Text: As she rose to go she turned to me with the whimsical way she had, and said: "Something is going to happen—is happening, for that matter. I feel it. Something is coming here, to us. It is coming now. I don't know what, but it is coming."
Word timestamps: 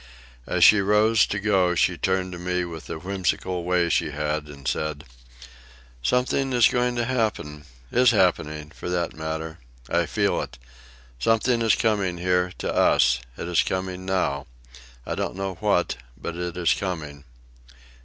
As 0.47 0.63
she 0.63 0.81
rose 0.81 1.27
to 1.27 1.39
go 1.39 1.75
she 1.75 1.95
turned 1.95 2.31
to 2.31 2.39
me 2.39 2.65
with 2.65 2.87
the 2.87 2.97
whimsical 2.97 3.63
way 3.63 3.87
she 3.87 4.09
had, 4.09 4.47
and 4.47 4.67
said: 4.67 5.03
"Something 6.01 6.53
is 6.53 6.67
going 6.69 6.95
to 6.95 7.05
happen—is 7.05 8.09
happening, 8.09 8.71
for 8.71 8.89
that 8.89 9.13
matter. 9.13 9.59
I 9.91 10.07
feel 10.07 10.41
it. 10.41 10.57
Something 11.19 11.61
is 11.61 11.75
coming 11.75 12.17
here, 12.17 12.51
to 12.57 12.73
us. 12.75 13.19
It 13.37 13.47
is 13.47 13.61
coming 13.61 14.03
now. 14.03 14.47
I 15.05 15.13
don't 15.13 15.35
know 15.35 15.53
what, 15.59 15.97
but 16.19 16.35
it 16.35 16.57
is 16.57 16.73
coming." 16.73 17.23